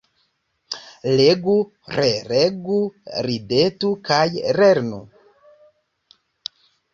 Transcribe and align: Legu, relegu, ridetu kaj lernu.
Legu, 1.17 1.57
relegu, 1.97 2.77
ridetu 3.27 3.93
kaj 4.09 4.25
lernu. 4.61 5.03